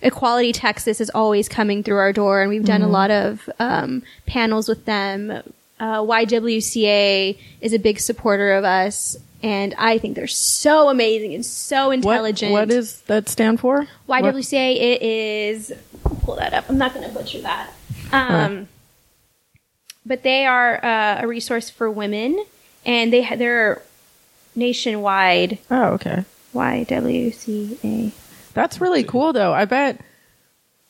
[0.00, 4.02] Equality Texas is always coming through our door, and we've done a lot of um,
[4.26, 5.42] panels with them.
[5.80, 11.46] Uh, YWCA is a big supporter of us, and I think they're so amazing and
[11.46, 12.52] so intelligent.
[12.52, 13.86] what does that stand for?
[14.06, 16.64] What- YWCA it is pull that up.
[16.68, 17.70] I'm not going to butcher that.
[18.12, 18.68] Um,
[20.04, 22.42] but they are uh, a resource for women,
[22.86, 23.82] and they ha- they're
[24.56, 25.58] nationwide.
[25.70, 26.24] Oh, okay.
[26.54, 28.12] YWCA.
[28.54, 29.52] That's really cool, though.
[29.52, 30.00] I bet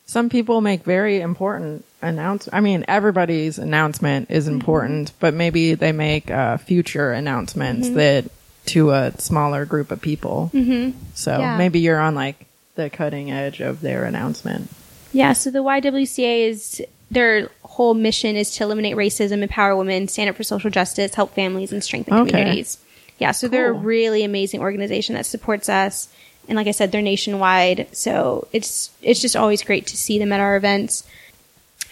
[0.07, 2.48] some people make very important announce.
[2.52, 8.26] I mean, everybody's announcement is important, but maybe they make uh, future announcements that
[8.66, 10.50] to a smaller group of people.
[10.54, 10.98] Mm-hmm.
[11.14, 11.56] So Yeah.
[11.56, 14.68] maybe you're on like the cutting edge of their announcement.
[15.12, 20.28] Yeah, so the YWCA is their whole mission is to eliminate racism, empower women, stand
[20.28, 22.30] up for social justice, help families, and strengthen Okay.
[22.30, 22.76] communities.
[23.18, 26.08] Yeah, so they're a really amazing organization that supports us,
[26.46, 27.88] and like I said, they're nationwide.
[27.92, 31.02] So it's it's just always great to see them at our events.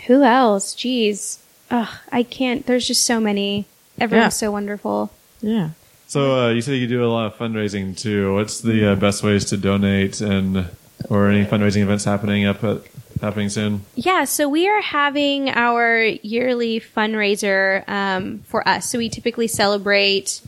[0.07, 0.75] Who else?
[0.75, 1.39] Jeez,
[1.71, 2.65] Ugh, I can't.
[2.67, 3.67] There's just so many.
[3.99, 4.47] Everyone's Yeah.
[4.47, 5.11] so wonderful.
[5.43, 5.71] Yeah.
[6.07, 8.35] So uh, you said you do a lot of fundraising too.
[8.35, 10.67] What's the uh, best ways to donate and
[11.11, 12.83] or any fundraising events happening up at,
[13.21, 13.83] happening soon?
[13.97, 18.89] Yeah, so we are having our yearly fundraiser um, for us.
[18.89, 20.41] So we typically celebrate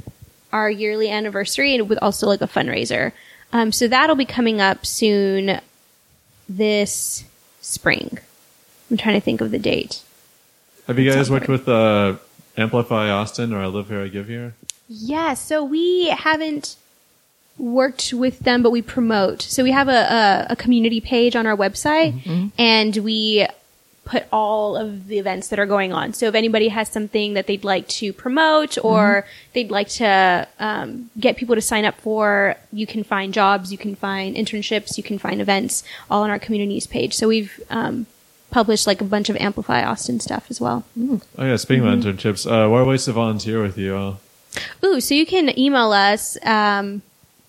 [0.53, 3.11] our yearly anniversary and with also like a fundraiser.
[3.53, 5.61] Um, so that'll be coming up soon
[6.49, 7.25] this
[7.61, 8.19] spring.
[8.91, 10.03] I'm trying to think of the date.
[10.87, 11.61] Have you guys Sounds worked great.
[11.61, 12.17] with uh,
[12.57, 14.55] Amplify Austin or I Live Here, I Give Here?
[14.89, 16.77] Yeah, so we haven't
[17.59, 19.43] worked with them, but we promote.
[19.43, 23.47] So we have a, a, a community page on our website, and we
[24.05, 26.15] put all of the events that are going on.
[26.15, 31.11] So if anybody has something that they'd like to promote or they'd like to um,
[31.21, 35.03] get people to sign up for, you can find jobs, you can find internships, you
[35.03, 37.13] can find events, all on our communities page.
[37.13, 38.07] So we've um,
[38.51, 40.85] published like a bunch of Amplify Austin stuff as well.
[40.99, 42.09] Oh yeah, speaking Mm-hmm.
[42.09, 43.95] of internships, uh, are ways to volunteer with you?
[43.97, 44.15] Uh,
[44.85, 47.03] Ooh, so you can email us um,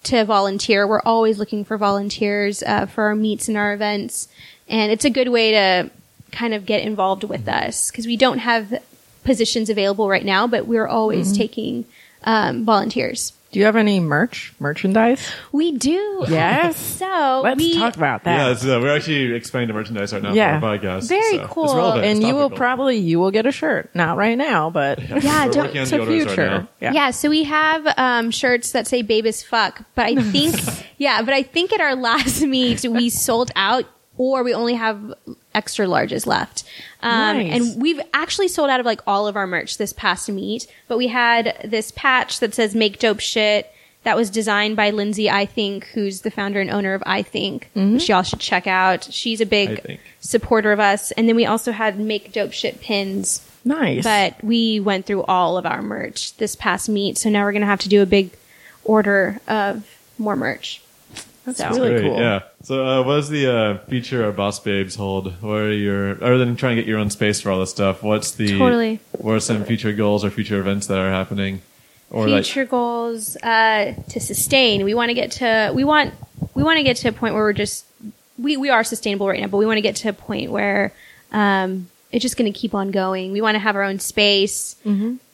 [0.03, 0.85] to volunteer.
[0.85, 4.27] We're always looking for volunteers uh, for our meets and our events,
[4.67, 5.89] and it's a good way to
[6.31, 8.83] kind of get involved with us because we don't have
[9.23, 11.85] positions available right now, but we're always taking
[12.23, 13.33] um, volunteers.
[13.51, 15.27] Do you have any merch, merchandise?
[15.51, 16.25] We do.
[16.29, 16.77] Yes.
[16.99, 18.37] So Let's we, talk about that.
[18.37, 20.59] yeah, it's, uh, we're actually expanding the merchandise right now Yeah.
[20.59, 21.07] for our podcast.
[21.09, 21.63] Very so cool.
[21.65, 22.05] It's relevant.
[22.05, 23.89] and it's you will probably you will get a shirt.
[23.95, 26.47] Not right now, but Yeah, We're don't- working on to future.
[26.47, 26.67] right.
[26.81, 26.91] Yeah.
[26.93, 27.11] Yeah.
[27.11, 30.55] so we have um, shirts that say "Babe as fuck," but I think,
[30.97, 33.85] yeah, but I think at our last meet we sold out,
[34.17, 35.13] or we only have
[35.55, 36.63] extra larges left.
[37.01, 37.53] Um, Nice.
[37.73, 40.97] And we've actually sold out of like all of our merch this past meet, but
[40.97, 43.71] we had this patch that says "Make dope shit."
[44.03, 47.69] That was designed by Lindsay, I think, who's the founder and owner of I Think,
[47.75, 49.03] which y'all should check out.
[49.11, 51.11] She's a big supporter of us.
[51.11, 54.03] And then we also had Make Dope Shit pins nice.
[54.05, 57.61] but we went through all of our merch this past meet, so now we're going
[57.61, 58.31] to have to do a big
[58.85, 59.85] order of
[60.17, 60.81] more merch.
[61.57, 62.19] That's so- really Great, cool.
[62.19, 62.39] yeah.
[62.63, 65.41] So, uh, what does the uh, future of Boss Babes hold?
[65.41, 68.03] What are your, other than trying to get your own space for all this stuff,
[68.03, 68.99] what's the, Totally.
[69.13, 71.61] what are some future goals or future events that are happening?
[72.11, 74.83] Or Future goals uh, to sustain.
[74.83, 76.11] We want to get to we want
[76.55, 77.85] we want to get to a point where we're just
[78.39, 80.91] we we are sustainable right now, but we want to get to a point where
[81.31, 83.31] um, it's just going to keep on going.
[83.31, 84.75] We want to have our own space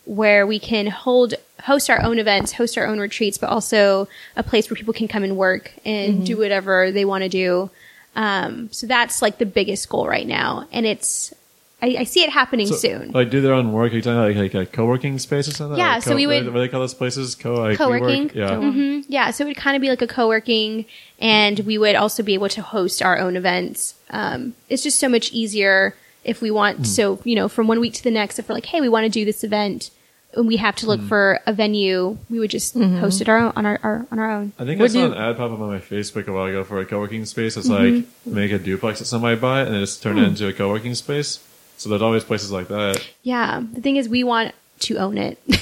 [0.05, 4.43] where we can hold host our own events, host our own retreats, but also a
[4.43, 7.69] place where people can come and work and do whatever they want to do.
[8.15, 11.33] Um, so that's like the biggest goal right now, and it's
[11.81, 13.11] I, I see it happening So, soon.
[13.11, 13.91] Like do their own work?
[13.91, 15.77] Are you talking like, like a co-working space or something?
[15.77, 17.35] Yeah, Like so we would- What do they call those places?
[17.35, 18.29] Co like Co-working?
[18.29, 18.35] WeWork?
[18.35, 18.55] Yeah.
[18.57, 20.85] hmm Yeah, so it would kind of be like a co-working,
[21.19, 23.95] and we would also be able to host our own events.
[24.09, 26.77] Um, it's just so much easier if we want.
[26.77, 26.83] Hmm.
[26.83, 29.03] So you know, from one week to the next, if we're like, hey, we want
[29.05, 29.91] to do this event,
[30.33, 33.53] and we have to look for a venue, we would just host it our own,
[33.55, 34.51] on our, our on our own.
[34.59, 36.45] I think Would I saw you- an ad pop up on my Facebook a while
[36.45, 37.55] ago for a co-working space.
[37.55, 37.95] It's Mm-hmm.
[37.95, 40.93] like make a duplex that somebody buy and then just turn it into a co-working
[40.95, 41.39] space.
[41.77, 43.01] So there's always places like that.
[43.23, 45.39] Yeah, the thing is, we want to own it.
[45.47, 45.55] Yeah,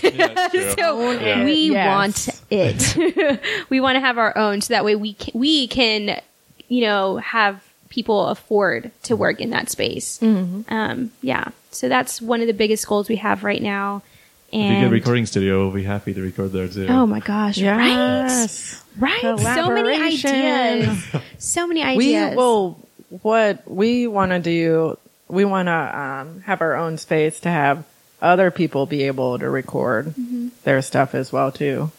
[0.51, 0.83] it's true.
[0.83, 1.43] so Yeah.
[1.45, 1.87] we Yes.
[1.87, 3.39] want it.
[3.69, 6.19] we want to have our own, so that way we can, we can,
[6.67, 10.19] you know, have people afford to work in that space.
[10.21, 14.01] Um, yeah, so that's one of the biggest goals we have right now.
[14.51, 16.87] If you get a recording studio, we'll be happy to record there too.
[16.87, 18.83] oh my gosh, Yes.
[18.99, 21.05] right, right, so many ideas,
[21.39, 21.97] so many ideas.
[21.97, 22.37] We ideas.
[22.37, 22.79] will.
[23.21, 27.85] What we want to do, we want to um, have our own space to have
[28.21, 30.13] other people be able to record
[30.63, 31.91] their stuff as well too,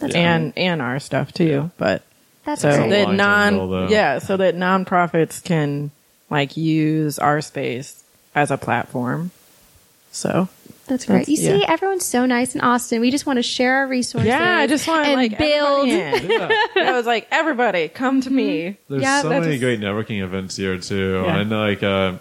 [0.00, 1.70] That's and and our stuff too.
[1.78, 2.02] But
[2.44, 2.90] that's so great.
[2.90, 5.90] that non goal, yeah, so that nonprofits can
[6.30, 8.02] like use our space
[8.34, 9.30] as a platform.
[10.12, 10.48] So
[10.86, 11.28] That's great.
[11.28, 11.72] You That's- see, yeah.
[11.72, 13.00] everyone's so nice in Austin.
[13.00, 14.28] We just want to share our resources.
[14.28, 15.88] yeah, I just want to like build.
[15.88, 16.54] everybody.
[16.76, 16.90] Yeah.
[16.90, 18.76] I was like, everybody, come to me.
[18.88, 21.36] There's Yeah, so many just- great networking events here too, Yeah.
[21.38, 22.14] and like, uh,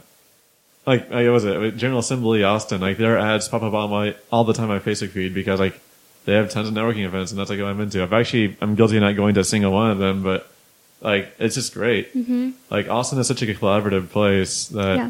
[0.86, 1.78] like, like, what was it?
[1.78, 2.82] General Assembly Austin.
[2.82, 5.60] Like their ads pop up on my all the time on my Facebook feed because
[5.60, 5.80] like
[6.26, 8.02] they have tons of networking events, and that's like what I'm into.
[8.02, 10.50] I've actually I'm guilty of not going to a single one of them, but
[11.02, 12.14] like it's just great.
[12.16, 12.52] Mm-hmm.
[12.70, 15.10] Like Austin is such a collaborative place that Yeah.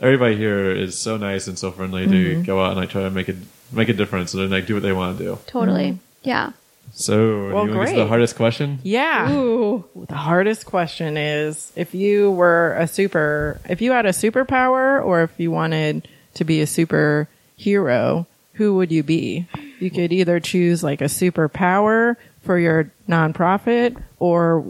[0.00, 3.10] everybody here is so nice and so friendly to go out and like try to
[3.10, 3.34] make a
[3.72, 5.38] make a difference and like do what they want to do.
[5.46, 5.98] Totally.
[6.22, 6.52] Yeah.
[6.94, 7.96] So, Well, do you want to get to great.
[7.96, 8.78] the hardest question?
[8.84, 9.26] Yeah.
[9.28, 15.22] The hardest question is if you were a super, if you had a superpower or
[15.24, 19.46] if you wanted to be a superhero, who would you be?
[19.78, 24.64] You could either choose like a superpower for your nonprofit or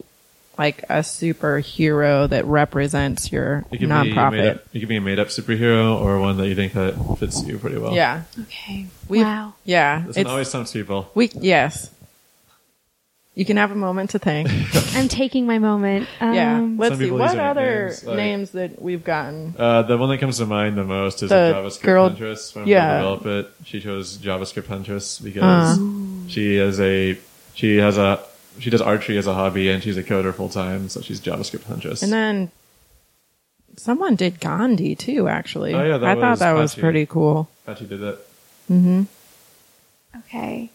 [0.59, 4.51] like a superhero that represents your It could be made nonprofit.
[4.57, 7.45] up, it could be a made up superhero or one that you think that fits
[7.45, 7.95] you pretty well.
[7.95, 8.23] Yeah.
[8.41, 8.87] Okay.
[9.09, 9.53] We- wow.
[9.65, 10.05] Yeah.
[10.07, 11.11] This It's, one always tempts people.
[11.15, 11.91] we, yes.
[13.37, 14.49] You can have a moment to think.
[14.97, 16.09] I'm taking my moment.
[16.21, 16.67] Um, yeah.
[16.79, 17.05] Let's see.
[17.05, 19.55] people What use other names, like- that we've gotten?
[19.59, 22.51] Uh, the one that comes to mind the most is The a JavaScript girl- Huntress
[22.51, 22.97] from yeah.
[22.97, 23.51] Develop It.
[23.67, 25.79] She chose JavaScript Huntress because
[26.29, 27.19] she is a
[27.55, 28.25] she has a
[28.59, 31.65] she does archery as a hobby and she's a coder full time, so she's JavaScript
[31.65, 32.03] Huntress.
[32.03, 32.51] And then
[33.77, 35.75] someone did Gandhi too, actually.
[35.75, 36.81] Oh, yeah, that I thought was that was Pachi.
[36.81, 37.51] pretty cool.
[37.67, 38.19] How she did that.
[40.17, 40.71] Okay.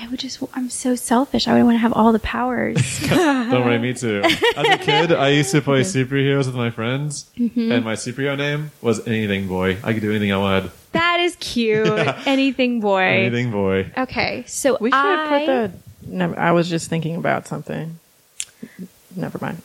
[0.00, 1.48] I would just, I'm so selfish.
[1.48, 2.76] I would want to have all the powers.
[3.08, 4.22] Don't worry, me too.
[4.56, 7.72] As a kid, I used to play superheroes with my friends, Mm-hmm.
[7.72, 9.76] and my superhero name was Anything Boy.
[9.82, 10.70] I could do anything I wanted.
[10.92, 11.86] that is cute.
[12.26, 13.00] Anything boy.
[13.02, 13.90] Anything Boy.
[13.96, 14.44] Okay.
[14.46, 15.72] So We should I, put the.
[16.06, 17.98] Never, I was just thinking about something.
[19.16, 19.62] Never mind.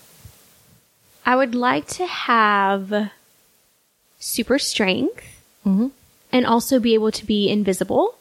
[1.26, 3.12] I would like to have
[4.20, 5.24] super strength
[5.66, 5.92] Mhm.
[6.32, 8.16] and also be able to be invisible.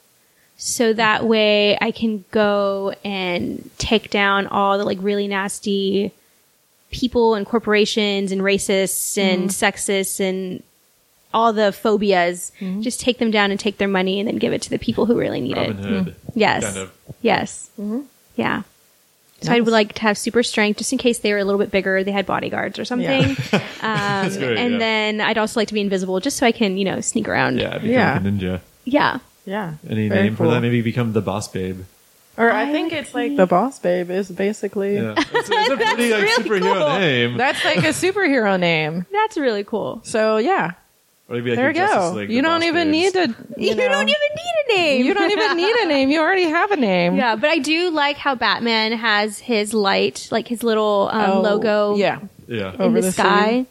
[0.65, 6.13] So that way I can go and take down all the like really nasty
[6.93, 9.65] people and corporations and racists and mm-hmm.
[9.65, 10.63] sexists and
[11.35, 12.53] all the phobias.
[12.61, 12.83] Mm-hmm.
[12.83, 15.05] Just take them down and take their money and then give it to the people
[15.05, 15.85] who really need Robin it.
[15.85, 16.07] Hood.
[16.07, 16.39] Mm-hmm.
[16.39, 16.65] Yes.
[16.65, 16.93] Kind of.
[17.23, 17.71] Yes.
[18.37, 18.63] Yeah.
[19.41, 21.59] So I would like to have super strength just in case they were a little
[21.59, 23.37] bit bigger, they had bodyguards or something.
[23.51, 24.59] That's um, great.
[24.59, 24.79] and yeah.
[24.79, 27.59] then I'd also like to be invisible just so I can, you know, sneak around.
[27.59, 28.17] yeah, become Yeah.
[28.17, 28.61] a ninja.
[28.85, 29.19] Yeah.
[29.45, 29.75] Yeah.
[29.89, 30.53] Any Very name for cool.
[30.53, 30.61] that?
[30.61, 31.81] Maybe become the boss babe.
[32.39, 34.95] Or I, I think would it's like the boss babe is basically.
[34.95, 36.99] Yeah, it's, it's a pretty like really superhero cool.
[36.99, 37.37] name.
[37.37, 39.05] That's like a superhero name.
[39.13, 40.01] That's really cool.
[40.05, 40.71] So yeah,
[41.29, 42.17] Or maybe like there you your Justice go.
[42.17, 43.15] League, you don't Boss even Babes.
[43.15, 43.61] need to.
[43.61, 45.05] You, You, know, don't even need a name.
[45.07, 46.11] You don't even need a name.
[46.11, 47.17] You already have a name.
[47.17, 51.41] Yeah, but I do like how Batman has his light, like his little um, Oh,
[51.43, 52.21] logo Yeah.
[52.49, 52.73] Yeah.
[52.75, 53.67] in over the, the sky.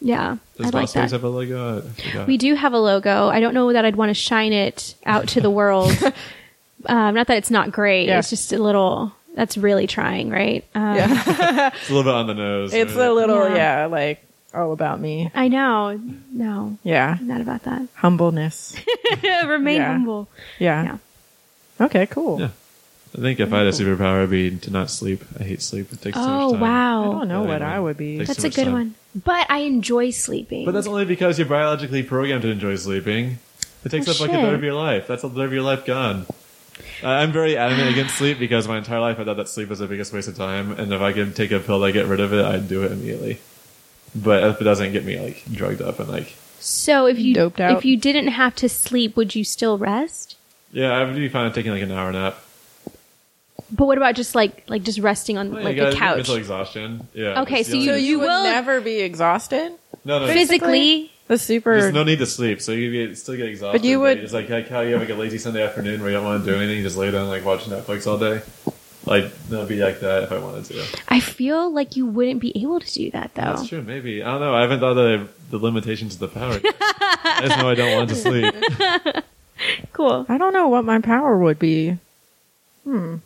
[0.00, 1.10] Yeah, Does I like Boss that.
[1.12, 1.82] have a logo?
[2.26, 3.28] We do have a logo.
[3.28, 5.90] I don't know that I'd want to shine it out to the world.
[6.86, 8.08] um, not that it's not great.
[8.08, 8.18] Yeah.
[8.18, 9.12] It's just a little.
[9.34, 10.64] That's really trying, right?
[10.74, 11.70] Um, Yeah.
[11.74, 12.74] It's a little bit on the nose.
[12.74, 13.06] it's right?
[13.06, 13.54] a little, Yeah.
[13.82, 15.30] yeah, like all about me.
[15.34, 16.00] I know.
[16.32, 17.18] No, Yeah.
[17.20, 17.82] not about that.
[17.94, 18.74] Humbleness.
[19.22, 19.92] Remain Yeah.
[19.92, 20.28] humble.
[20.58, 20.82] Yeah.
[20.82, 20.98] Yeah.
[21.86, 22.40] Okay, cool.
[22.40, 22.48] Yeah.
[23.16, 25.24] I think if I had a superpower, it'd be to not sleep.
[25.40, 25.92] I hate sleep.
[25.92, 26.62] It takes too Oh much time.
[26.62, 27.70] I wow, I don't know Yeah, what anyway.
[27.76, 28.18] I would be.
[28.18, 28.72] Takes that's too a much good time.
[28.72, 28.94] one.
[29.24, 30.64] But I enjoy sleeping.
[30.66, 33.38] But that's only because you're biologically programmed to enjoy sleeping.
[33.84, 34.42] It takes Oh, up like a shit.
[34.42, 35.06] third of your life.
[35.06, 36.26] That's a third of your life gone.
[37.02, 39.78] Uh, I'm very adamant against sleep because my entire life I thought that sleep was
[39.78, 42.20] the biggest waste of time, and if I could take a pill to get rid
[42.20, 43.38] of it, I'd do it immediately.
[44.14, 47.60] But if it doesn't get me like drugged up and like, so if you Doped
[47.60, 47.78] out.
[47.78, 50.36] if you didn't have to sleep, would you still rest?
[50.72, 52.36] yeah, I would be fine taking like an hour nap.
[53.70, 56.16] But what about just like like just resting on Well, like you a gotta couch?
[56.16, 57.06] Mental exhaustion.
[57.14, 57.42] Yeah.
[57.42, 59.72] Okay, just so the you- only- you, would will- never be exhausted?
[60.04, 61.78] no no Physically, The super.
[61.78, 63.80] There's no need to sleep, so you get, still get exhausted.
[63.82, 66.08] But you would- It's like, like how you have like a lazy Sunday afternoon where
[66.10, 68.40] you don't want to do anything, you just lay down like watch Netflix all day.
[69.04, 70.84] Like that'd be like that if I wanted to.
[71.08, 73.42] I feel like you wouldn't be able to do that though.
[73.56, 73.82] That's true.
[73.82, 74.54] Maybe I don't know.
[74.54, 76.58] I haven't thought of the limitations of the power.
[76.62, 76.76] yet.
[76.80, 78.54] I just know I don't want to sleep.
[79.92, 80.24] Cool.
[80.28, 81.98] I don't know what my power would be.
[82.84, 83.16] Hmm.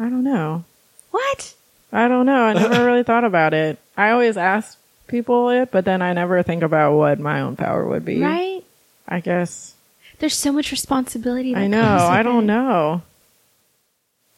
[0.00, 0.64] I don't know.
[1.10, 1.54] What?
[1.92, 2.42] I don't know.
[2.42, 3.78] I never really thought about it.
[3.96, 7.86] I always ask people it, but then I never think about what my own power
[7.86, 8.20] would be.
[8.22, 8.62] Right?
[9.06, 9.74] I guess.
[10.18, 11.52] There's so much responsibility.
[11.52, 11.82] That I know.
[11.82, 12.46] comes with I don't it.
[12.46, 13.02] know.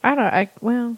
[0.02, 0.24] I don't.
[0.24, 0.96] I well,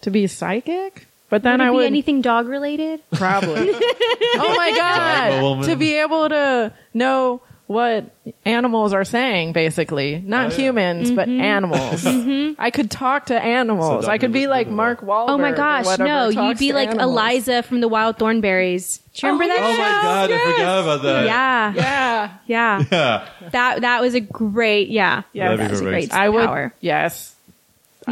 [0.00, 3.00] to be psychic, but then I Would it I be would anything dog related?
[3.12, 3.70] probably.
[3.74, 5.64] oh my god!
[5.66, 8.10] To be able to know what
[8.44, 10.56] animals are saying, basically, not Oh, yeah.
[10.56, 11.40] humans, but Mm-hmm.
[11.40, 12.56] animals.
[12.58, 14.06] I could talk to animals.
[14.06, 15.28] So I could be like Mark Wahlberg.
[15.30, 16.28] Oh my gosh, no!
[16.30, 17.10] You'd be like animals.
[17.12, 19.00] Eliza from the Wild Thornberrys.
[19.14, 19.82] Do you remember Oh, that Oh show?
[19.82, 21.24] my god, I forgot about that.
[21.26, 22.84] Yeah, Yeah, yeah.
[22.90, 23.28] Yeah.
[23.50, 24.88] That that was a great.
[24.88, 26.10] Yeah, Yeah, that was a perfect.
[26.10, 26.44] great I would.
[26.46, 26.74] power.
[26.80, 27.36] Yes,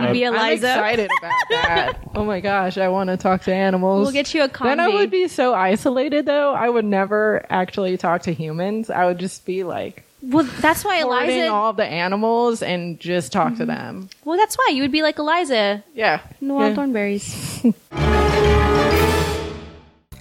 [0.03, 0.69] You'd be I'm Eliza.
[0.69, 1.99] excited about that.
[2.15, 4.05] oh my gosh, I want to talk to animals.
[4.05, 4.65] We'll get you a ComVee.
[4.65, 6.55] Then I would be so isolated, though.
[6.55, 8.91] I would never actually talk to humans.
[8.91, 11.53] I would just be like Well, that's why hoarding Eliza.
[11.53, 13.67] all the animals and just talk to mm-hmm.
[13.67, 14.11] them.
[14.25, 16.85] well, that's why you would be like Eliza Yeah, from the Wild Yeah.
[16.85, 17.75] Thornberrys.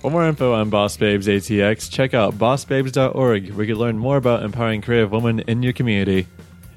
[0.01, 4.15] For more info on Boss Babes ATX, check out bossbabes.org, where you can learn more
[4.15, 6.27] about empowering creative women in your community.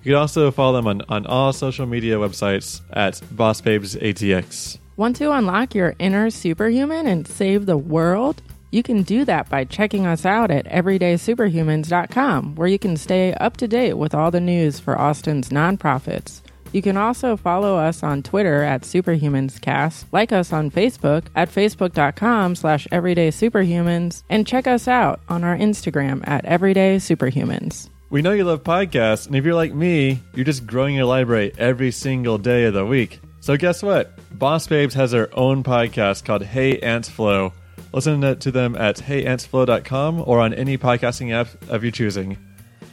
[0.03, 4.79] You can also follow them on, on all social media websites at Boss Babes ATX.
[4.97, 8.43] Want to unlock your inner superhuman and save the world?
[8.71, 13.57] You can do that by checking us out at everydaysuperhumans.com, where you can stay up
[13.57, 16.41] to date with all the news for Austin's nonprofits.
[16.73, 22.55] You can also follow us on Twitter at SuperhumansCast, like us on Facebook at facebook.com
[22.55, 27.91] slash everydaysuperhumans, and check us out on our Instagram at everydaysuperhumans.
[28.11, 31.53] We know you love podcasts, and if you're like me, you're just growing your library
[31.57, 33.21] every single day of the week.
[33.39, 34.19] So guess what?
[34.37, 37.53] Boss Babes has their own podcast called Hey Ants Flow.
[37.93, 42.37] Listen to them at heyantsflow.com or on any podcasting app of your choosing.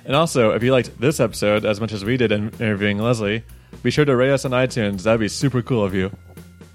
[0.05, 3.43] And also, if you liked this episode as much as we did in interviewing Leslie,
[3.82, 5.01] be sure to rate us on iTunes.
[5.01, 6.11] That'd be super cool of you.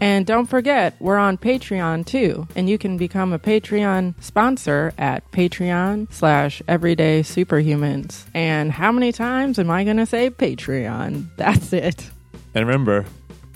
[0.03, 5.31] And don't forget, we're on Patreon too, and you can become a Patreon sponsor at
[5.31, 8.25] Patreon slash Everyday Superhumans.
[8.35, 11.29] And how many times am I going to say Patreon?
[11.37, 12.11] That's it.
[12.53, 13.07] And remember,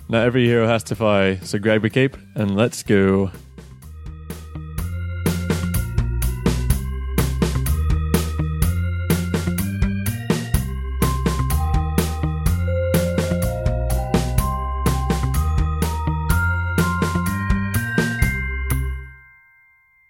[0.08, 3.32] not every hero has to fly, so grab your cape and let's go.